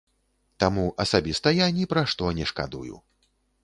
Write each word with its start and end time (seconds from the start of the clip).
Таму 0.63 0.85
асабіста 1.05 1.55
я 1.59 1.69
ні 1.79 1.85
пра 1.95 2.07
што 2.15 2.35
не 2.43 2.53
шкадую. 2.55 2.95